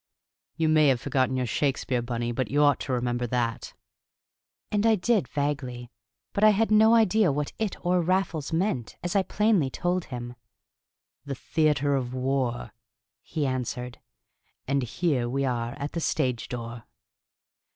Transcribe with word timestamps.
"You 0.55 0.67
may 0.67 0.87
have 0.87 0.99
forgotten 0.99 1.37
your 1.37 1.45
Shakespeare, 1.45 2.01
Bunny, 2.01 2.31
but 2.31 2.49
you 2.49 2.63
ought 2.63 2.79
to 2.79 2.91
remember 2.91 3.27
that." 3.27 3.75
And 4.71 4.83
I 4.83 4.95
did, 4.95 5.27
vaguely, 5.27 5.91
but 6.33 6.43
had 6.43 6.71
no 6.71 6.95
idea 6.95 7.31
what 7.31 7.53
it 7.59 7.75
or 7.85 8.01
Raffles 8.01 8.51
meant, 8.51 8.97
as 9.03 9.15
I 9.15 9.21
plainly 9.21 9.69
told 9.69 10.05
him. 10.05 10.33
"The 11.25 11.35
theatre 11.35 11.93
of 11.95 12.15
war," 12.15 12.73
he 13.21 13.45
answered 13.45 13.99
"and 14.67 14.81
here 14.81 15.29
we 15.29 15.45
are 15.45 15.73
at 15.73 15.91
the 15.91 16.01
stage 16.01 16.47
door!" 16.49 16.85